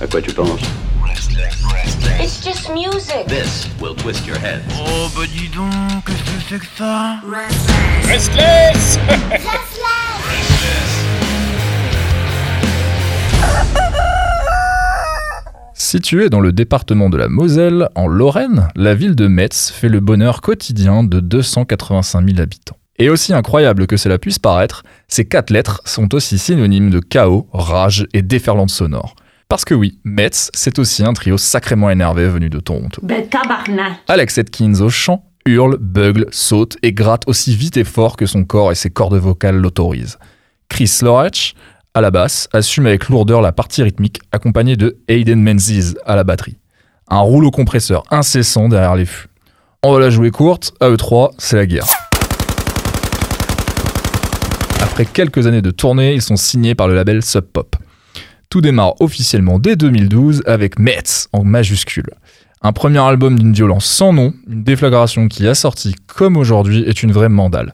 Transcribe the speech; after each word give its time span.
À 0.00 0.06
quoi 0.06 0.20
tu 0.20 0.32
penses 0.32 0.60
It's 2.20 2.42
just 2.44 2.70
music. 2.70 3.26
This 3.28 3.68
will 3.80 3.94
twist 3.94 4.26
your 4.26 4.36
head. 4.36 4.60
Oh 4.76 5.08
bah 5.16 5.22
dis 5.26 5.48
donc, 5.48 6.04
qu'est-ce 6.04 6.22
que 6.22 6.42
c'est 6.48 6.58
que 6.58 6.66
ça 6.76 7.20
Restless 8.08 8.98
Située 15.74 16.28
dans 16.28 16.40
le 16.40 16.52
département 16.52 17.08
de 17.08 17.16
la 17.16 17.28
Moselle, 17.28 17.88
en 17.94 18.08
Lorraine, 18.08 18.68
la 18.74 18.94
ville 18.94 19.14
de 19.14 19.28
Metz 19.28 19.70
fait 19.70 19.88
le 19.88 20.00
bonheur 20.00 20.40
quotidien 20.40 21.04
de 21.04 21.20
285 21.20 22.28
000 22.28 22.40
habitants. 22.40 22.76
Et 22.98 23.10
aussi 23.10 23.32
incroyable 23.32 23.86
que 23.86 23.96
cela 23.96 24.18
puisse 24.18 24.38
paraître, 24.38 24.82
ces 25.08 25.24
quatre 25.24 25.50
lettres 25.50 25.82
sont 25.84 26.14
aussi 26.14 26.38
synonymes 26.38 26.90
de 26.90 27.00
chaos, 27.00 27.48
rage 27.52 28.06
et 28.12 28.22
déferlante 28.22 28.70
sonore. 28.70 29.14
Parce 29.54 29.64
que 29.64 29.74
oui, 29.74 30.00
Metz, 30.02 30.50
c'est 30.52 30.80
aussi 30.80 31.04
un 31.04 31.12
trio 31.12 31.38
sacrément 31.38 31.88
énervé 31.88 32.26
venu 32.26 32.50
de 32.50 32.58
Toronto. 32.58 33.00
Ben. 33.04 33.22
Alex 34.08 34.38
Atkins 34.38 34.80
au 34.80 34.88
chant 34.88 35.26
hurle, 35.46 35.76
bugle, 35.78 36.26
saute 36.32 36.76
et 36.82 36.92
gratte 36.92 37.22
aussi 37.28 37.54
vite 37.54 37.76
et 37.76 37.84
fort 37.84 38.16
que 38.16 38.26
son 38.26 38.42
corps 38.42 38.72
et 38.72 38.74
ses 38.74 38.90
cordes 38.90 39.14
vocales 39.14 39.54
l'autorisent. 39.54 40.18
Chris 40.68 40.90
Lorech, 41.02 41.54
à 41.94 42.00
la 42.00 42.10
basse, 42.10 42.48
assume 42.52 42.86
avec 42.86 43.08
lourdeur 43.08 43.40
la 43.40 43.52
partie 43.52 43.84
rythmique, 43.84 44.18
accompagné 44.32 44.74
de 44.74 44.96
Hayden 45.06 45.40
Menzies 45.40 45.94
à 46.04 46.16
la 46.16 46.24
batterie. 46.24 46.58
Un 47.08 47.20
rouleau 47.20 47.52
compresseur 47.52 48.02
incessant 48.10 48.68
derrière 48.68 48.96
les 48.96 49.06
fûts. 49.06 49.28
On 49.84 49.92
va 49.92 50.00
la 50.00 50.10
jouer 50.10 50.32
courte, 50.32 50.74
à 50.80 50.88
eux 50.88 50.96
trois, 50.96 51.30
c'est 51.38 51.54
la 51.54 51.66
guerre. 51.66 51.86
Après 54.82 55.06
quelques 55.06 55.46
années 55.46 55.62
de 55.62 55.70
tournée, 55.70 56.12
ils 56.14 56.22
sont 56.22 56.34
signés 56.34 56.74
par 56.74 56.88
le 56.88 56.96
label 56.96 57.24
Sub 57.24 57.44
Pop. 57.44 57.76
Tout 58.54 58.60
démarre 58.60 58.94
officiellement 59.00 59.58
dès 59.58 59.74
2012 59.74 60.44
avec 60.46 60.78
Metz 60.78 61.26
en 61.32 61.42
majuscule. 61.42 62.06
Un 62.62 62.72
premier 62.72 63.00
album 63.00 63.36
d'une 63.36 63.52
violence 63.52 63.84
sans 63.84 64.12
nom, 64.12 64.32
une 64.48 64.62
déflagration 64.62 65.26
qui 65.26 65.48
a 65.48 65.56
sorti 65.56 65.96
comme 66.06 66.36
aujourd'hui 66.36 66.84
est 66.86 67.02
une 67.02 67.10
vraie 67.10 67.28
mandale. 67.28 67.72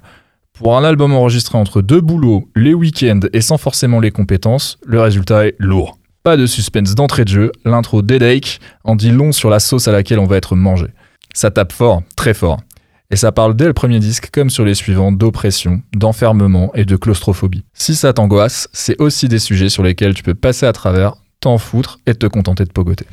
Pour 0.55 0.79
un 0.79 0.85
album 0.85 1.13
enregistré 1.13 1.59
entre 1.59 1.83
deux 1.83 2.01
boulots, 2.01 2.49
les 2.57 2.73
week-ends 2.73 3.21
et 3.35 3.43
sans 3.43 3.59
forcément 3.59 4.01
les 4.01 4.11
compétences, 4.11 4.79
le 4.87 5.03
résultat 5.03 5.49
est 5.49 5.57
lourd. 5.59 5.99
Pas 6.23 6.39
de 6.39 6.47
suspense 6.47 6.95
d'entrée 6.95 7.27
de 7.27 7.31
jeu, 7.31 7.53
l'intro 7.67 8.01
d'Headache 8.01 8.59
en 8.83 8.97
dit 8.97 9.11
long 9.11 9.33
sur 9.33 9.51
la 9.51 9.61
sauce 9.61 9.87
à 9.87 9.93
laquelle 9.93 10.19
on 10.19 10.25
va 10.25 10.39
être 10.39 10.57
mangé. 10.57 10.87
Ça 11.35 11.51
tape 11.51 11.75
fort, 11.75 12.03
très 12.17 12.33
fort. 12.33 12.59
Et 13.13 13.17
ça 13.17 13.33
parle 13.33 13.57
dès 13.57 13.67
le 13.67 13.73
premier 13.73 13.99
disque, 13.99 14.31
comme 14.31 14.51
sur 14.51 14.65
les 14.65 14.77
suivants, 14.77 15.11
d'oppression, 15.11 15.83
d'enfermement 15.93 16.71
et 16.75 16.85
de 16.85 16.95
claustrophobie. 16.95 17.65
Si 17.75 17.97
ça 17.97 18.13
t'angoisse, 18.13 18.69
c'est 18.73 19.01
aussi 19.01 19.27
des 19.27 19.41
sujets 19.41 19.69
sur 19.69 19.83
lesquels 19.83 20.15
tu 20.15 20.23
peux 20.23 20.35
passer 20.35 20.65
à 20.65 20.73
travers, 20.73 21.15
t'en 21.41 21.59
foutre 21.59 21.99
et 22.07 22.15
te 22.15 22.27
contenter 22.27 22.65
de 22.65 22.71
pogoter. 22.71 23.07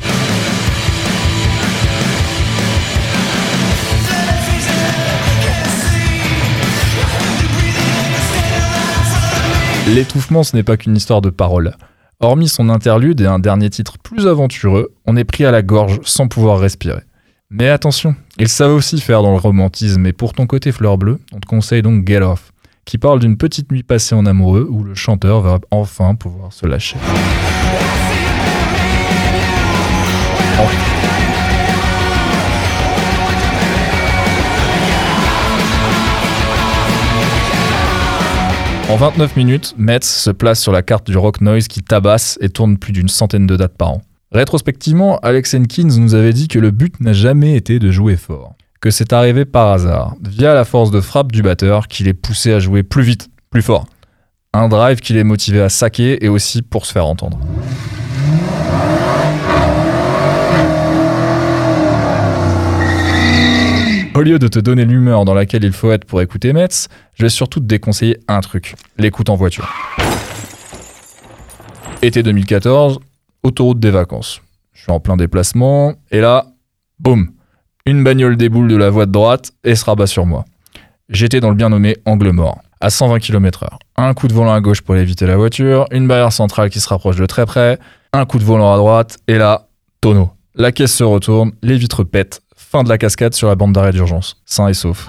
L'étouffement, 9.95 10.43
ce 10.43 10.55
n'est 10.55 10.61
pas 10.61 10.77
qu'une 10.77 10.95
histoire 10.95 11.21
de 11.21 11.31
paroles. 11.31 11.75
Hormis 12.19 12.49
son 12.49 12.69
interlude 12.69 13.21
et 13.21 13.25
un 13.25 13.39
dernier 13.39 13.71
titre 13.71 13.97
plus 13.97 14.27
aventureux, 14.27 14.93
on 15.07 15.17
est 15.17 15.23
pris 15.23 15.43
à 15.43 15.49
la 15.49 15.63
gorge 15.63 15.99
sans 16.03 16.27
pouvoir 16.27 16.59
respirer. 16.59 17.01
Mais 17.49 17.69
attention, 17.69 18.13
ils 18.37 18.49
savent 18.49 18.73
aussi 18.73 18.99
faire 18.99 19.21
dans 19.23 19.31
le 19.31 19.37
romantisme, 19.37 20.05
et 20.05 20.11
pour 20.11 20.33
ton 20.33 20.45
côté 20.47 20.73
fleur 20.73 20.97
bleue, 20.97 21.17
on 21.31 21.39
te 21.39 21.45
conseille 21.45 21.81
donc 21.81 22.05
Get 22.05 22.21
Off, 22.21 22.51
qui 22.83 22.97
parle 22.97 23.19
d'une 23.19 23.37
petite 23.37 23.71
nuit 23.71 23.83
passée 23.83 24.15
en 24.15 24.25
amoureux 24.25 24.67
où 24.69 24.83
le 24.83 24.95
chanteur 24.95 25.39
va 25.39 25.59
enfin 25.71 26.13
pouvoir 26.15 26.51
se 26.51 26.67
lâcher. 26.67 26.97
En 38.89 38.97
29 38.97 39.37
minutes, 39.37 39.73
Metz 39.77 40.05
se 40.05 40.31
place 40.31 40.61
sur 40.61 40.73
la 40.73 40.81
carte 40.81 41.09
du 41.09 41.17
rock 41.17 41.39
noise 41.39 41.69
qui 41.69 41.81
tabasse 41.81 42.37
et 42.41 42.49
tourne 42.49 42.77
plus 42.77 42.91
d'une 42.91 43.07
centaine 43.07 43.47
de 43.47 43.55
dates 43.55 43.77
par 43.77 43.91
an. 43.91 44.01
Rétrospectivement, 44.33 45.19
Alex 45.19 45.53
Henkins 45.53 45.97
nous 45.97 46.13
avait 46.13 46.33
dit 46.33 46.49
que 46.49 46.59
le 46.59 46.71
but 46.71 46.99
n'a 46.99 47.13
jamais 47.13 47.55
été 47.55 47.79
de 47.79 47.91
jouer 47.91 48.17
fort, 48.17 48.55
que 48.81 48.91
c'est 48.91 49.13
arrivé 49.13 49.45
par 49.45 49.69
hasard, 49.69 50.15
via 50.21 50.53
la 50.53 50.65
force 50.65 50.91
de 50.91 50.99
frappe 50.99 51.31
du 51.31 51.41
batteur 51.41 51.87
qui 51.87 52.03
les 52.03 52.13
poussait 52.13 52.51
à 52.51 52.59
jouer 52.59 52.83
plus 52.83 53.03
vite, 53.03 53.29
plus 53.49 53.61
fort. 53.61 53.85
Un 54.51 54.67
drive 54.67 54.99
qui 54.99 55.13
les 55.13 55.23
motivait 55.23 55.61
à 55.61 55.69
saquer 55.69 56.25
et 56.25 56.27
aussi 56.27 56.61
pour 56.61 56.85
se 56.85 56.91
faire 56.91 57.05
entendre. 57.05 57.39
Au 64.13 64.21
lieu 64.23 64.39
de 64.39 64.47
te 64.49 64.59
donner 64.59 64.83
l'humeur 64.83 65.23
dans 65.23 65.35
laquelle 65.35 65.63
il 65.63 65.71
faut 65.71 65.91
être 65.93 66.03
pour 66.03 66.21
écouter 66.21 66.51
Metz, 66.51 66.89
je 67.13 67.23
vais 67.23 67.29
surtout 67.29 67.61
te 67.61 67.65
déconseiller 67.65 68.19
un 68.27 68.41
truc, 68.41 68.75
l'écoute 68.97 69.29
en 69.29 69.35
voiture. 69.35 69.73
Été 72.01 72.23
2014, 72.23 72.99
autoroute 73.47 73.79
des 73.79 73.91
vacances. 73.91 74.41
Je 74.73 74.83
suis 74.83 74.91
en 74.91 74.99
plein 74.99 75.17
déplacement, 75.17 75.93
et 76.11 76.19
là, 76.19 76.45
boum, 76.99 77.31
une 77.85 78.03
bagnole 78.03 78.35
déboule 78.35 78.67
de 78.67 78.75
la 78.75 78.89
voie 78.89 79.05
de 79.05 79.11
droite 79.11 79.51
et 79.63 79.75
se 79.75 79.85
rabat 79.85 80.05
sur 80.05 80.25
moi. 80.25 80.45
J'étais 81.09 81.39
dans 81.39 81.49
le 81.49 81.55
bien 81.55 81.69
nommé 81.69 81.95
angle 82.05 82.31
mort, 82.31 82.59
à 82.81 82.89
120 82.89 83.19
km/h. 83.19 83.69
Un 83.95 84.13
coup 84.13 84.27
de 84.27 84.33
volant 84.33 84.53
à 84.53 84.59
gauche 84.59 84.81
pour 84.81 84.97
éviter 84.97 85.25
la 85.25 85.37
voiture, 85.37 85.85
une 85.91 86.07
barrière 86.07 86.33
centrale 86.33 86.69
qui 86.69 86.81
se 86.81 86.89
rapproche 86.89 87.15
de 87.15 87.25
très 87.25 87.45
près, 87.45 87.79
un 88.11 88.25
coup 88.25 88.37
de 88.37 88.43
volant 88.43 88.73
à 88.73 88.77
droite, 88.77 89.17
et 89.27 89.37
là, 89.37 89.69
tonneau. 90.01 90.29
La 90.55 90.73
caisse 90.73 90.93
se 90.93 91.05
retourne, 91.05 91.53
les 91.63 91.77
vitres 91.77 92.03
pètent, 92.03 92.41
fin 92.55 92.83
de 92.83 92.89
la 92.89 92.97
cascade 92.97 93.33
sur 93.33 93.47
la 93.47 93.55
bande 93.55 93.71
d'arrêt 93.71 93.93
d'urgence, 93.93 94.41
sain 94.45 94.67
et 94.67 94.73
sauf. 94.73 95.07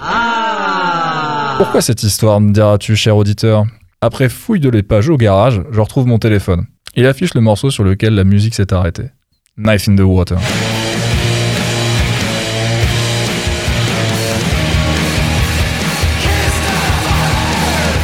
Pourquoi 1.57 1.81
cette 1.81 2.03
histoire, 2.03 2.39
me 2.39 2.53
diras-tu, 2.53 2.95
cher 2.95 3.17
auditeur? 3.17 3.65
Après 4.01 4.29
fouille 4.29 4.61
de 4.61 4.69
les 4.69 4.81
pages 4.81 5.09
au 5.09 5.17
garage, 5.17 5.61
je 5.71 5.81
retrouve 5.81 6.07
mon 6.07 6.19
téléphone. 6.19 6.65
Il 6.95 7.05
affiche 7.05 7.33
le 7.35 7.41
morceau 7.41 7.69
sur 7.69 7.83
lequel 7.83 8.15
la 8.15 8.23
musique 8.23 8.55
s'est 8.55 8.73
arrêtée. 8.73 9.09
Knife 9.57 9.87
in 9.87 9.95
the 9.95 10.01
Water. 10.01 10.37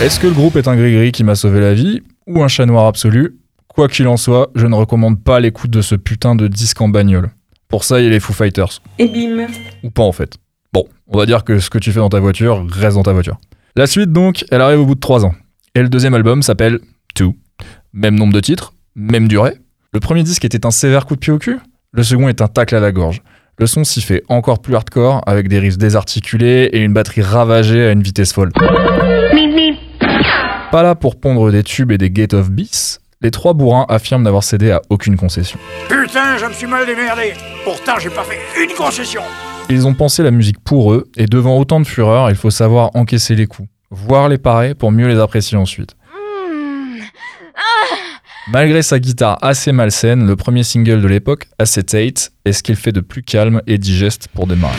Est-ce 0.01 0.19
que 0.19 0.27
le 0.27 0.33
groupe 0.33 0.55
est 0.55 0.67
un 0.67 0.75
gris-gris 0.75 1.11
qui 1.11 1.23
m'a 1.23 1.35
sauvé 1.35 1.59
la 1.61 1.73
vie 1.73 2.03
ou 2.27 2.43
un 2.43 2.47
chat 2.47 2.65
noir 2.65 2.85
absolu? 2.85 3.37
Quoi 3.67 3.87
qu'il 3.87 4.07
en 4.07 4.17
soit, 4.17 4.51
je 4.53 4.67
ne 4.67 4.75
recommande 4.75 5.23
pas 5.23 5.39
l'écoute 5.39 5.71
de 5.71 5.81
ce 5.81 5.95
putain 5.95 6.35
de 6.35 6.47
disque 6.47 6.79
en 6.79 6.89
bagnole. 6.89 7.31
Pour 7.69 7.83
ça, 7.83 7.99
il 7.99 8.03
y 8.03 8.07
a 8.07 8.11
les 8.11 8.19
Foo 8.19 8.33
Fighters. 8.33 8.81
Et 8.99 9.07
bim. 9.07 9.47
Ou 9.83 9.89
pas 9.89 10.03
en 10.03 10.11
fait. 10.11 10.35
Bon, 10.71 10.85
on 11.07 11.17
va 11.17 11.25
dire 11.25 11.43
que 11.43 11.57
ce 11.57 11.71
que 11.71 11.79
tu 11.79 11.91
fais 11.91 11.99
dans 11.99 12.09
ta 12.09 12.19
voiture 12.19 12.65
reste 12.69 12.97
dans 12.97 13.03
ta 13.03 13.13
voiture. 13.13 13.37
La 13.75 13.87
suite 13.87 14.11
donc, 14.11 14.45
elle 14.51 14.61
arrive 14.61 14.81
au 14.81 14.85
bout 14.85 14.95
de 14.95 14.99
3 14.99 15.25
ans. 15.25 15.33
Et 15.73 15.81
le 15.81 15.89
deuxième 15.89 16.13
album 16.13 16.43
s'appelle 16.43 16.79
Two. 17.15 17.33
Même 17.91 18.15
nombre 18.15 18.33
de 18.33 18.41
titres, 18.41 18.73
même 18.95 19.27
durée. 19.27 19.57
Le 19.93 19.99
premier 19.99 20.23
disque 20.23 20.45
était 20.45 20.65
un 20.65 20.71
sévère 20.71 21.05
coup 21.05 21.15
de 21.15 21.19
pied 21.19 21.33
au 21.33 21.37
cul, 21.37 21.59
le 21.91 22.03
second 22.03 22.27
est 22.27 22.41
un 22.41 22.47
tacle 22.47 22.75
à 22.75 22.79
la 22.79 22.91
gorge. 22.91 23.21
Le 23.57 23.67
son 23.67 23.85
s'y 23.85 24.01
fait 24.01 24.21
encore 24.27 24.59
plus 24.61 24.75
hardcore, 24.75 25.21
avec 25.25 25.47
des 25.47 25.59
riffs 25.59 25.77
désarticulés 25.77 26.69
et 26.73 26.79
une 26.79 26.91
batterie 26.91 27.21
ravagée 27.21 27.85
à 27.85 27.91
une 27.91 28.03
vitesse 28.03 28.33
folle. 28.33 28.51
Pas 30.71 30.83
là 30.83 30.95
pour 30.95 31.17
pondre 31.17 31.49
des 31.51 31.63
tubes 31.63 31.93
et 31.93 31.97
des 31.97 32.09
gate 32.09 32.33
of 32.33 32.51
bis, 32.51 32.99
les 33.21 33.31
trois 33.31 33.53
bourrins 33.53 33.85
affirment 33.87 34.23
n'avoir 34.23 34.43
cédé 34.43 34.71
à 34.71 34.81
aucune 34.89 35.15
concession. 35.15 35.57
Putain, 35.87 36.35
je 36.37 36.45
me 36.47 36.51
suis 36.51 36.67
mal 36.67 36.85
démerdé 36.85 37.33
Pourtant, 37.63 37.93
j'ai 37.97 38.09
pas 38.09 38.23
fait 38.23 38.39
une 38.61 38.75
concession 38.75 39.21
Ils 39.69 39.87
ont 39.87 39.93
pensé 39.93 40.21
la 40.21 40.31
musique 40.31 40.59
pour 40.59 40.91
eux, 40.91 41.05
et 41.15 41.25
devant 41.25 41.57
autant 41.57 41.79
de 41.79 41.87
fureur, 41.87 42.29
il 42.29 42.35
faut 42.35 42.51
savoir 42.51 42.91
encaisser 42.93 43.35
les 43.35 43.47
coups, 43.47 43.69
voir 43.89 44.27
les 44.27 44.37
parer 44.37 44.75
pour 44.75 44.91
mieux 44.91 45.07
les 45.07 45.17
apprécier 45.17 45.57
ensuite. 45.57 45.95
Malgré 48.47 48.83
sa 48.83 48.99
guitare 48.99 49.39
assez 49.41 49.71
malsaine, 49.71 50.27
le 50.27 50.35
premier 50.35 50.63
single 50.63 51.01
de 51.01 51.07
l'époque, 51.07 51.47
Acetate, 51.57 52.31
est 52.45 52.53
ce 52.53 52.61
qu'il 52.61 52.75
fait 52.75 52.91
de 52.91 53.01
plus 53.01 53.23
calme 53.23 53.61
et 53.65 53.79
digeste 53.79 54.27
pour 54.33 54.45
démarrer. 54.45 54.77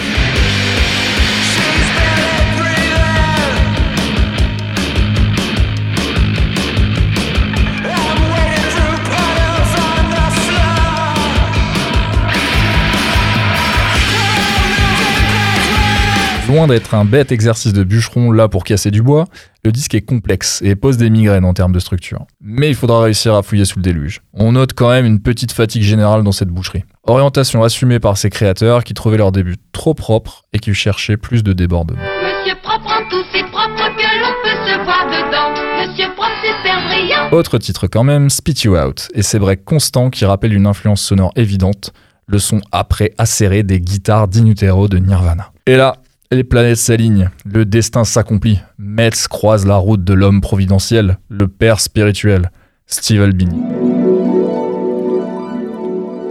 Loin 16.57 16.69
d'être 16.69 16.95
un 16.95 17.05
bête 17.05 17.33
exercice 17.33 17.75
de 17.75 17.85
bûcheron 17.85 18.33
là 18.33 18.49
pour 18.49 18.65
casser 18.65 18.91
du 18.91 19.03
bois, 19.03 19.27
le 19.63 19.73
disque 19.73 19.95
est 19.95 20.01
complexe 20.01 20.63
et 20.65 20.75
pose 20.75 20.97
des 20.97 21.11
migraines 21.11 21.45
en 21.45 21.53
termes 21.53 21.73
de 21.73 21.79
structure. 21.79 22.25
Mais 22.41 22.71
il 22.71 22.75
faudra 22.75 23.03
réussir 23.03 23.35
à 23.35 23.43
fouiller 23.43 23.67
sous 23.67 23.79
le 23.79 23.83
déluge. 23.83 24.23
On 24.33 24.53
note 24.53 24.73
quand 24.73 24.89
même 24.89 25.05
une 25.05 25.21
petite 25.21 25.53
fatigue 25.53 25.83
générale 25.83 26.23
dans 26.23 26.33
cette 26.33 26.49
boucherie. 26.49 26.85
Orientation 27.03 27.63
assumée 27.63 28.01
par 28.01 28.17
ses 28.17 28.31
créateurs 28.31 28.85
qui 28.85 28.95
trouvaient 28.95 29.19
leur 29.19 29.33
début 29.33 29.57
trop 29.73 29.93
propre 29.93 30.45
et 30.55 30.59
qui 30.59 30.73
cherchaient 30.73 31.19
plus 31.19 31.43
de 31.43 31.53
débordement. 31.53 31.99
Monsieur 32.23 32.55
Propre 32.63 32.87
en 32.87 33.07
tout 33.11 33.23
si 33.35 33.43
propre 33.43 33.95
que 33.95 34.19
l'on 34.19 34.33
peut 34.43 34.71
se 34.71 34.83
voir 34.83 35.07
dedans. 35.09 35.53
Monsieur 35.77 36.09
Propre 36.15 36.37
super 36.43 36.89
brillant. 36.89 37.33
Autre 37.33 37.59
titre 37.59 37.87
quand 37.87 38.03
même, 38.03 38.31
Spit 38.31 38.63
You 38.65 38.79
Out, 38.79 39.09
et 39.13 39.21
c'est 39.21 39.39
breaks 39.39 39.67
constants 39.67 40.09
qui 40.09 40.25
rappellent 40.25 40.55
une 40.55 40.67
influence 40.67 41.03
sonore 41.03 41.33
évidente, 41.37 41.93
le 42.27 42.39
son 42.39 42.63
après 42.73 43.13
acéré 43.19 43.63
des 43.63 43.79
guitares 43.79 44.27
d'Inutero 44.27 44.89
de 44.89 44.97
Nirvana. 44.97 45.53
Et 45.67 45.77
là, 45.77 45.97
les 46.31 46.45
planètes 46.45 46.79
s'alignent, 46.79 47.31
le 47.45 47.65
destin 47.65 48.05
s'accomplit. 48.05 48.61
Metz 48.79 49.29
croise 49.29 49.67
la 49.67 49.77
route 49.77 50.03
de 50.03 50.13
l'homme 50.13 50.41
providentiel, 50.41 51.19
le 51.29 51.49
père 51.49 51.81
spirituel, 51.81 52.51
Steve 52.87 53.23
Albini. 53.23 53.61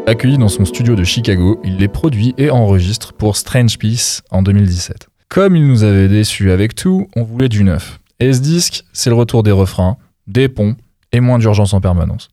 Accueilli 0.08 0.38
dans 0.38 0.50
son 0.50 0.66
studio 0.66 0.96
de 0.96 1.04
Chicago, 1.04 1.60
il 1.64 1.78
les 1.78 1.88
produit 1.88 2.36
et 2.38 2.52
enregistre 2.52 3.14
pour 3.14 3.36
Strange 3.38 3.80
Peace 3.80 4.22
en 4.30 4.44
2017. 4.44 5.08
Comme 5.30 5.56
il 5.56 5.66
nous 5.66 5.84
avait 5.84 6.08
déçus 6.08 6.52
avec 6.52 6.76
tout, 6.76 7.08
on 7.16 7.24
voulait 7.24 7.50
du 7.50 7.64
neuf. 7.64 8.00
Et 8.20 8.32
ce 8.32 8.40
disque, 8.40 8.84
c'est 8.94 9.10
le 9.10 9.16
retour 9.16 9.44
des 9.44 9.52
refrains, 9.52 9.98
des 10.28 10.48
ponts 10.48 10.76
et 11.12 11.20
moins 11.20 11.40
d'urgence 11.40 11.74
en 11.74 11.82
permanence. 11.82 12.30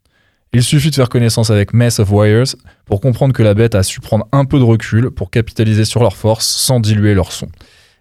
Il 0.55 0.63
suffit 0.63 0.91
de 0.91 0.95
faire 0.95 1.09
connaissance 1.09 1.49
avec 1.49 1.73
Mess 1.73 1.99
of 1.99 2.11
Wires 2.11 2.57
pour 2.85 3.01
comprendre 3.01 3.33
que 3.33 3.43
la 3.43 3.55
bête 3.55 3.75
a 3.75 3.83
su 3.83 4.01
prendre 4.01 4.29
un 4.33 4.45
peu 4.45 4.59
de 4.59 4.65
recul 4.65 5.11
pour 5.11 5.31
capitaliser 5.31 5.87
sur 5.87 6.03
leur 6.03 6.15
force 6.15 6.47
sans 6.47 6.79
diluer 6.79 7.15
leur 7.15 7.33
son. 7.33 7.49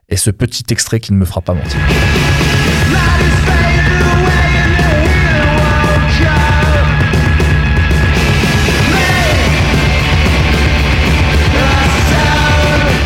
Et 0.09 0.17
ce 0.17 0.31
petit 0.31 0.65
extrait 0.69 0.99
qui 0.99 1.13
ne 1.13 1.17
me 1.17 1.23
fera 1.23 1.39
pas 1.39 1.53
mentir. 1.53 1.79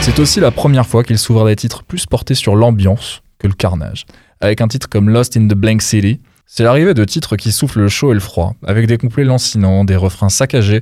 C'est 0.01 0.17
aussi 0.17 0.39
la 0.39 0.49
première 0.49 0.87
fois 0.87 1.03
qu'il 1.03 1.19
s'ouvre 1.19 1.45
des 1.45 1.55
titres 1.55 1.83
plus 1.83 2.07
portés 2.07 2.33
sur 2.33 2.55
l'ambiance 2.55 3.21
que 3.37 3.45
le 3.45 3.53
carnage. 3.53 4.07
Avec 4.41 4.61
un 4.61 4.67
titre 4.67 4.89
comme 4.89 5.07
Lost 5.07 5.37
in 5.37 5.47
the 5.47 5.53
Blank 5.53 5.83
City, 5.83 6.19
c'est 6.45 6.63
l'arrivée 6.63 6.93
de 6.93 7.03
titres 7.03 7.35
qui 7.35 7.51
soufflent 7.51 7.79
le 7.79 7.89
chaud 7.89 8.11
et 8.11 8.13
le 8.13 8.19
froid, 8.19 8.55
avec 8.65 8.87
des 8.87 8.97
couplets 8.97 9.23
lancinants, 9.23 9.85
des 9.85 9.95
refrains 9.95 10.29
saccagés, 10.29 10.81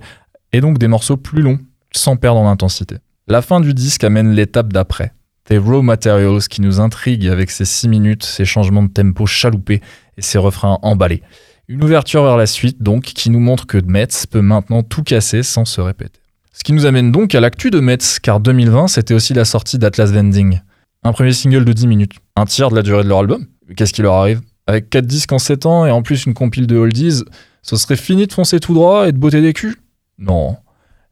et 0.51 0.62
donc 0.62 0.77
des 0.77 0.88
morceaux 0.88 1.18
plus 1.18 1.42
longs, 1.42 1.60
sans 1.94 2.15
perdre 2.15 2.39
en 2.39 2.50
intensité. 2.50 2.98
La 3.27 3.42
fin 3.42 3.62
du 3.62 3.74
disque 3.74 4.04
amène 4.04 4.31
l'étape 4.31 4.74
d'après, 4.74 5.13
des 5.50 5.57
raw 5.57 5.81
materials 5.81 6.48
qui 6.50 6.62
nous 6.62 6.80
intriguent 6.80 7.27
avec 7.27 7.51
ses 7.51 7.65
6 7.65 7.88
minutes, 7.88 8.24
ses 8.24 8.45
changements 8.45 8.83
de 8.83 8.92
tempo 8.92 9.25
chaloupés 9.25 9.81
et 10.18 10.21
ses 10.21 10.38
refrains 10.38 10.80
emballés. 10.81 11.24
Une 11.69 11.83
ouverture 11.83 12.24
vers 12.24 12.38
la 12.38 12.45
suite 12.45 12.83
donc 12.83 13.04
qui 13.04 13.30
nous 13.30 13.39
montre 13.39 13.65
que 13.65 13.77
Metz 13.77 14.25
peut 14.25 14.42
maintenant 14.42 14.83
tout 14.83 15.04
casser 15.04 15.44
sans 15.44 15.65
se 15.65 15.80
répéter. 15.80 16.19
Ce 16.51 16.63
qui 16.63 16.74
nous 16.74 16.86
amène 16.86 17.12
donc 17.12 17.33
à 17.33 17.39
l'actu 17.39 17.71
de 17.71 17.80
Metz, 17.80 18.19
car 18.19 18.39
2020 18.39 18.88
c'était 18.88 19.13
aussi 19.13 19.33
la 19.33 19.45
sortie 19.45 19.80
d'Atlas 19.80 20.12
Vending. 20.12 20.60
Un 21.04 21.13
premier 21.13 21.33
single 21.33 21.65
de 21.65 21.74
10 21.74 21.88
minutes, 21.88 22.13
un 22.36 22.45
tiers 22.45 22.69
de 22.69 22.75
la 22.75 22.81
durée 22.81 23.04
de 23.04 23.10
leur 23.10 23.19
album. 23.19 23.45
Qu'est-ce 23.75 23.94
qui 23.94 24.01
leur 24.01 24.13
arrive? 24.13 24.42
Avec 24.65 24.89
4 24.89 25.06
disques 25.06 25.31
en 25.33 25.39
7 25.39 25.65
ans 25.65 25.86
et 25.86 25.92
en 25.92 26.01
plus 26.01 26.25
une 26.25 26.33
compile 26.33 26.68
de 26.68 26.77
oldies, 26.77 27.24
ce 27.62 27.75
serait 27.75 27.98
fini 27.98 28.27
de 28.27 28.33
foncer 28.33 28.60
tout 28.60 28.74
droit 28.74 29.07
et 29.07 29.12
de 29.12 29.18
botter 29.18 29.42
des 29.42 29.54
culs? 29.54 29.75
Non. 30.18 30.56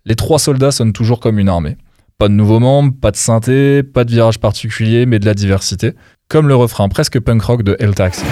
Les 0.06 0.15
trois 0.15 0.39
soldats 0.39 0.71
sonnent 0.71 0.94
toujours 0.94 1.19
comme 1.19 1.38
une 1.38 1.50
armée. 1.50 1.77
Pas 2.18 2.30
de 2.30 2.33
nouveaux 2.33 2.59
membres, 2.59 2.94
pas 3.00 3.12
de 3.12 3.18
synthé, 3.18 3.83
pas 3.83 4.03
de 4.03 4.12
virage 4.12 4.39
particulier, 4.39 5.06
mais 5.06 5.19
de 5.19 5.25
la 5.25 5.33
diversité. 5.33 5.94
Comme 6.30 6.48
le 6.48 6.56
refrain 6.56 6.88
presque 6.88 7.19
punk 7.19 7.42
rock 7.42 7.63
de 7.63 7.75
El 7.80 7.94
Taxi. 7.94 8.24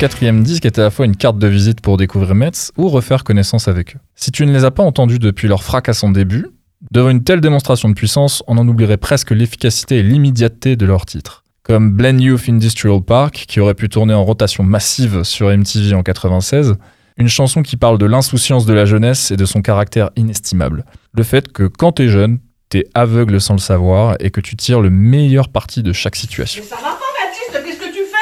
Quatrième 0.00 0.42
disque 0.42 0.64
est 0.64 0.78
à 0.78 0.82
la 0.84 0.90
fois 0.90 1.04
une 1.04 1.14
carte 1.14 1.36
de 1.36 1.46
visite 1.46 1.82
pour 1.82 1.98
découvrir 1.98 2.34
Metz 2.34 2.72
ou 2.78 2.88
refaire 2.88 3.22
connaissance 3.22 3.68
avec 3.68 3.96
eux. 3.96 3.98
Si 4.14 4.30
tu 4.30 4.46
ne 4.46 4.52
les 4.52 4.64
as 4.64 4.70
pas 4.70 4.82
entendus 4.82 5.18
depuis 5.18 5.46
leur 5.46 5.62
fracassant 5.62 6.08
début, 6.08 6.46
devant 6.90 7.10
une 7.10 7.22
telle 7.22 7.42
démonstration 7.42 7.86
de 7.90 7.92
puissance, 7.92 8.42
on 8.46 8.56
en 8.56 8.66
oublierait 8.66 8.96
presque 8.96 9.30
l'efficacité 9.30 9.98
et 9.98 10.02
l'immédiateté 10.02 10.76
de 10.76 10.86
leur 10.86 11.04
titre. 11.04 11.44
Comme 11.64 11.90
Blend 11.92 12.18
Youth 12.18 12.48
Industrial 12.48 13.02
Park, 13.02 13.44
qui 13.46 13.60
aurait 13.60 13.74
pu 13.74 13.90
tourner 13.90 14.14
en 14.14 14.24
rotation 14.24 14.64
massive 14.64 15.22
sur 15.22 15.54
MTV 15.54 15.92
en 15.92 16.02
96, 16.02 16.76
une 17.18 17.28
chanson 17.28 17.60
qui 17.60 17.76
parle 17.76 17.98
de 17.98 18.06
l'insouciance 18.06 18.64
de 18.64 18.72
la 18.72 18.86
jeunesse 18.86 19.30
et 19.30 19.36
de 19.36 19.44
son 19.44 19.60
caractère 19.60 20.08
inestimable. 20.16 20.86
Le 21.12 21.24
fait 21.24 21.52
que 21.52 21.64
quand 21.64 21.92
t'es 21.92 22.08
jeune, 22.08 22.38
t'es 22.70 22.84
aveugle 22.94 23.38
sans 23.38 23.52
le 23.52 23.60
savoir 23.60 24.16
et 24.18 24.30
que 24.30 24.40
tu 24.40 24.56
tires 24.56 24.80
le 24.80 24.88
meilleur 24.88 25.50
parti 25.50 25.82
de 25.82 25.92
chaque 25.92 26.16
situation 26.16 26.62
Baptiste 26.62 27.64
Qu'est-ce 27.66 27.78
que 27.78 27.92
tu 27.92 28.04
fais 28.06 28.20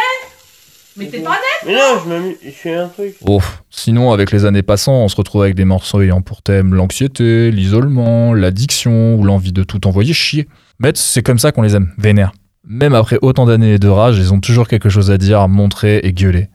Mais 0.98 1.06
t'es 1.06 1.20
pas 1.20 1.30
net 1.30 1.66
Mais 1.66 1.74
non, 1.74 2.00
je 2.02 2.08
m'amuse, 2.08 2.36
je 2.44 2.50
fais 2.50 2.74
un 2.74 2.88
truc. 2.88 3.14
Oh, 3.24 3.40
sinon, 3.70 4.12
avec 4.12 4.32
les 4.32 4.44
années 4.44 4.62
passant, 4.62 5.04
on 5.04 5.08
se 5.08 5.16
retrouve 5.16 5.42
avec 5.42 5.54
des 5.54 5.64
morceaux 5.64 6.00
ayant 6.00 6.22
pour 6.22 6.42
thème 6.42 6.74
l'anxiété, 6.74 7.50
l'isolement, 7.50 8.34
l'addiction 8.34 9.14
ou 9.14 9.24
l'envie 9.24 9.52
de 9.52 9.62
tout 9.62 9.86
envoyer 9.86 10.12
chier. 10.12 10.48
Mais 10.80 10.92
c'est 10.94 11.22
comme 11.22 11.38
ça 11.38 11.52
qu'on 11.52 11.62
les 11.62 11.76
aime, 11.76 11.92
vénère. 11.98 12.32
Même 12.66 12.94
après 12.94 13.18
autant 13.22 13.46
d'années 13.46 13.78
de 13.78 13.88
rage, 13.88 14.18
ils 14.18 14.32
ont 14.32 14.40
toujours 14.40 14.66
quelque 14.66 14.88
chose 14.88 15.10
à 15.10 15.18
dire, 15.18 15.40
à 15.40 15.48
montrer 15.48 15.98
et 15.98 16.12
gueuler. 16.12 16.48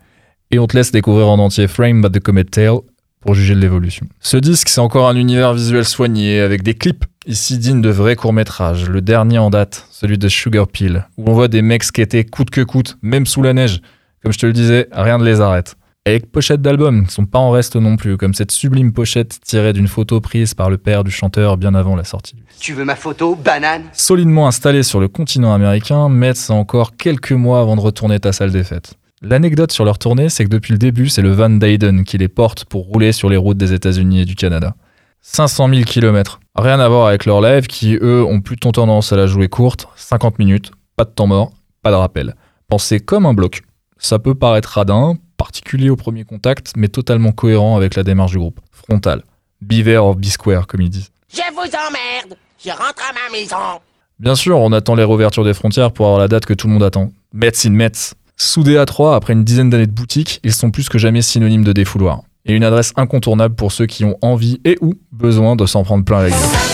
Et 0.52 0.60
on 0.60 0.68
te 0.68 0.76
laisse 0.76 0.92
découvrir 0.92 1.30
en 1.30 1.40
entier 1.40 1.68
Frame 1.68 2.02
by 2.02 2.12
the 2.12 2.20
Comet 2.20 2.44
Tail 2.44 2.78
pour 3.22 3.34
juger 3.34 3.56
de 3.56 3.60
l'évolution. 3.60 4.06
Ce 4.20 4.38
disque, 4.38 4.70
c'est 4.70 4.82
encore 4.82 5.08
un 5.08 5.16
univers 5.16 5.54
visuel 5.54 5.86
soigné, 5.86 6.42
avec 6.42 6.62
des 6.62 6.74
clips, 6.74 7.06
ici 7.26 7.58
dignes 7.58 7.82
de 7.82 7.90
vrais 7.90 8.16
courts-métrages. 8.18 8.90
Le 8.90 9.02
dernier 9.02 9.40
en 9.40 9.50
date, 9.50 9.88
celui 9.92 10.18
de 10.18 10.28
Sugar 10.28 10.68
Pill, 10.68 11.08
où 11.18 11.24
on 11.28 11.34
voit 11.34 11.48
des 11.48 11.62
mecs 11.62 11.84
skater 11.84 12.26
coûte 12.26 12.50
que 12.50 12.62
coûte, 12.62 12.98
même 13.02 13.26
sous 13.26 13.42
la 13.42 13.54
neige. 13.54 13.82
Comme 14.24 14.32
je 14.32 14.40
te 14.40 14.46
le 14.46 14.54
disais, 14.54 14.88
rien 14.94 15.18
ne 15.18 15.26
les 15.26 15.42
arrête. 15.42 15.76
Avec 16.06 16.32
pochettes 16.32 16.62
d'albums, 16.62 17.06
qui 17.06 17.14
sont 17.14 17.26
pas 17.26 17.40
en 17.40 17.52
reste 17.52 17.76
non 17.76 17.98
plus, 17.98 18.18
comme 18.18 18.34
cette 18.34 18.52
sublime 18.52 18.94
pochette 18.94 19.40
tirée 19.42 19.74
d'une 19.74 19.88
photo 19.88 20.22
prise 20.22 20.54
par 20.54 20.70
le 20.70 20.78
père 20.78 21.04
du 21.04 21.12
chanteur 21.12 21.58
bien 21.58 21.76
avant 21.76 21.96
la 21.96 22.06
sortie. 22.06 22.38
Tu 22.60 22.74
veux 22.74 22.86
ma 22.86 22.96
photo, 22.96 23.36
banane? 23.36 23.84
Solidement 23.94 24.48
installé 24.48 24.84
sur 24.84 25.00
le 25.00 25.08
continent 25.10 25.54
américain, 25.54 26.08
Metz 26.08 26.50
a 26.50 26.54
encore 26.54 26.96
quelques 26.96 27.34
mois 27.34 27.60
avant 27.60 27.76
de 27.76 27.82
retourner 27.82 28.20
ta 28.20 28.32
salle 28.32 28.52
des 28.52 28.64
fêtes. 28.64 28.96
L'anecdote 29.22 29.72
sur 29.72 29.86
leur 29.86 29.98
tournée, 29.98 30.30
c'est 30.30 30.44
que 30.44 30.50
depuis 30.50 30.74
le 30.74 30.78
début, 30.78 31.08
c'est 31.08 31.22
le 31.22 31.32
Van 31.32 31.50
Dyden 31.50 32.04
qui 32.04 32.18
les 32.18 32.28
porte 32.28 32.66
pour 32.66 32.86
rouler 32.86 33.14
sur 33.14 33.30
les 33.30 33.38
routes 33.38 33.58
des 33.58 33.72
États-Unis 33.72 34.22
et 34.22 34.26
du 34.26 34.36
Canada. 34.36 34.76
500 35.22 35.70
000 35.70 35.82
km. 35.84 36.42
Rien 36.56 36.82
à 36.82 36.90
voir 36.90 37.08
avec 37.08 37.26
leur 37.26 37.40
live 37.40 37.68
qui, 37.68 37.98
eux, 38.02 38.26
ont 38.26 38.42
plutôt 38.42 38.74
tendance 38.74 39.14
à 39.14 39.16
la 39.16 39.26
jouer 39.26 39.48
courte, 39.48 39.88
50 39.96 40.40
minutes, 40.40 40.72
pas 40.98 41.06
de 41.06 41.12
temps 41.12 41.28
mort, 41.28 41.54
pas 41.82 41.92
de 41.92 41.96
rappel. 41.96 42.36
Pensez 42.68 43.00
comme 43.00 43.26
un 43.26 43.34
bloc. 43.34 43.62
Ça 44.04 44.20
peut 44.20 44.36
paraître 44.36 44.68
radin, 44.68 45.16
particulier 45.38 45.90
au 45.90 45.96
premier 45.96 46.26
contact, 46.26 46.74
mais 46.76 46.90
totalement 46.90 47.32
cohérent 47.32 47.78
avec 47.78 47.96
la 47.96 48.04
démarche 48.04 48.32
du 48.32 48.38
groupe. 48.38 48.60
Frontal. 48.70 49.24
Beware 49.62 50.06
of 50.06 50.18
B-Square, 50.18 50.68
comme 50.68 50.82
ils 50.82 50.90
disent. 50.90 51.10
Je 51.34 51.42
vous 51.54 51.62
emmerde. 51.62 52.38
Je 52.64 52.70
rentre 52.70 53.02
à 53.10 53.14
ma 53.14 53.32
maison. 53.32 53.80
Bien 54.20 54.36
sûr, 54.36 54.58
on 54.58 54.74
attend 54.74 54.96
les 54.96 55.06
réouvertures 55.06 55.46
des 55.46 55.54
frontières 55.54 55.94
pour 55.94 56.08
avoir 56.08 56.20
la 56.20 56.28
date 56.28 56.46
que 56.46 56.54
tout 56.54 56.68
le 56.68 56.74
monde 56.74 56.84
attend. 56.84 57.12
Metz 57.32 57.66
in 57.66 57.70
Metz. 57.70 58.14
Soudés 58.36 58.76
à 58.76 58.86
trois, 58.86 59.16
après 59.16 59.32
une 59.32 59.46
dizaine 59.46 59.70
d'années 59.70 59.88
de 59.88 59.94
boutique, 59.94 60.42
ils 60.44 60.54
sont 60.54 60.70
plus 60.70 60.90
que 60.90 60.98
jamais 60.98 61.22
synonymes 61.22 61.64
de 61.64 61.72
défouloir. 61.72 62.24
Et 62.46 62.54
une 62.56 62.66
adresse 62.66 62.92
incontournable 62.98 63.56
pour 63.56 63.72
ceux 63.72 63.86
qui 63.86 64.04
ont 64.04 64.18
envie 64.22 64.60
et 64.66 64.78
ou 64.82 64.96
besoin 65.14 65.56
de 65.56 65.66
s'en 65.66 65.86
prendre 65.86 66.04
plein 66.04 66.24
la 66.24 66.30
gueule. 66.30 66.73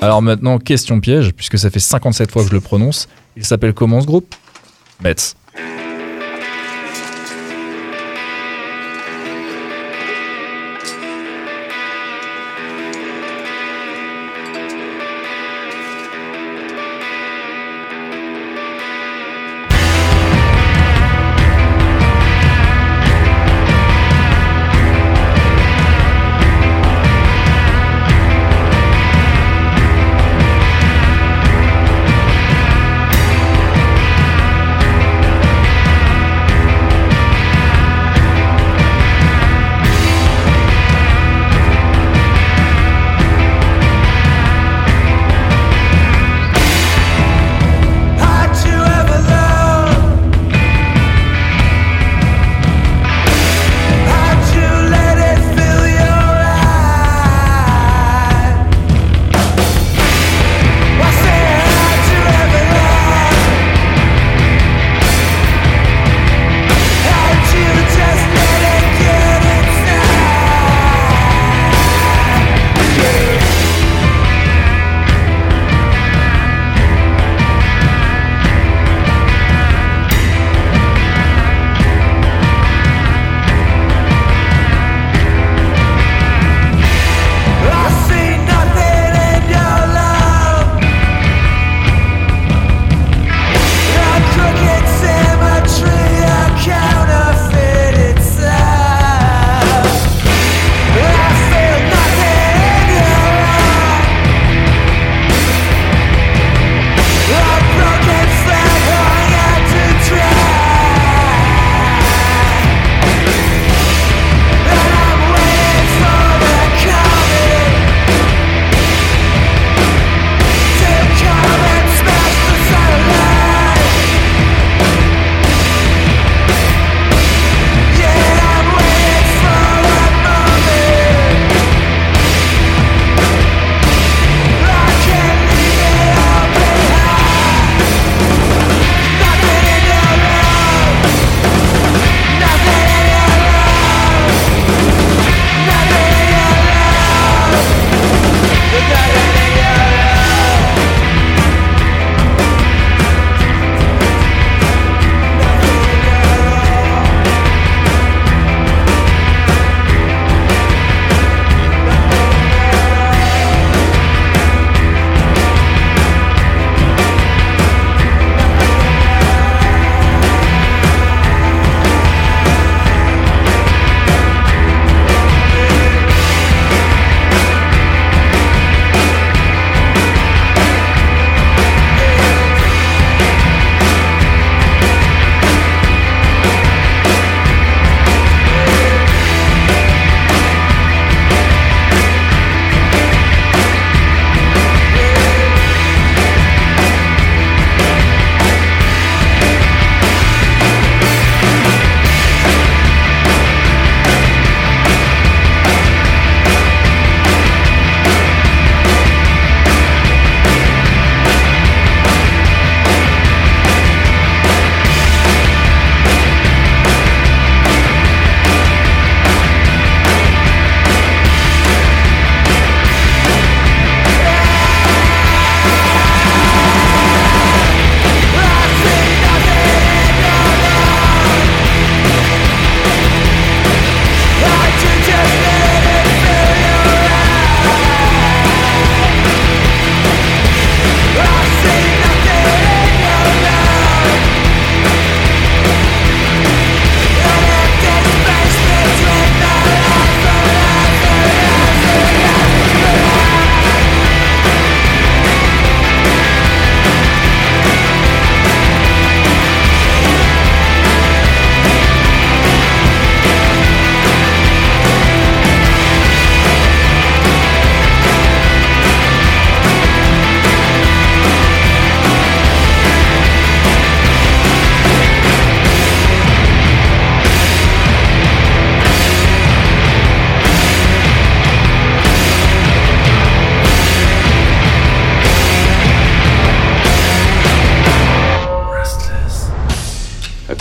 Alors 0.00 0.22
maintenant, 0.22 0.58
question 0.58 1.00
piège, 1.00 1.32
puisque 1.32 1.58
ça 1.58 1.70
fait 1.70 1.80
57 1.80 2.30
fois 2.30 2.42
que 2.42 2.48
je 2.48 2.54
le 2.54 2.60
prononce. 2.60 3.08
Il 3.36 3.44
s'appelle 3.44 3.74
comment 3.74 4.00
ce 4.00 4.06
groupe? 4.06 4.34
Metz. 5.02 5.34